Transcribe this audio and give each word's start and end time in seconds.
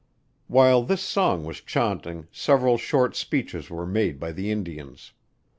While 0.47 0.81
this 0.81 1.03
song 1.03 1.45
was 1.45 1.61
chaunting, 1.61 2.27
several 2.31 2.79
short 2.79 3.15
speeches 3.15 3.69
were 3.69 3.85
made 3.85 4.19
by 4.19 4.31
the 4.31 4.49
Indians. 4.49 5.13